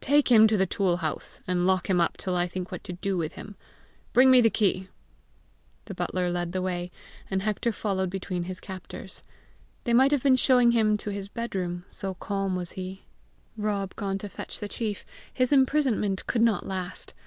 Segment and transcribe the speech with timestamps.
[0.00, 2.94] "Take him to the tool house, and lock him up till I think what to
[2.94, 3.56] do with him.
[4.14, 4.88] Bring me the key."
[5.84, 6.90] The butler led the way,
[7.30, 9.22] and Hector followed between his captors.
[9.84, 13.02] They might have been showing him to his bed room, so calm was he:
[13.58, 17.12] Rob gone to fetch the chief, his imprisonment could not last!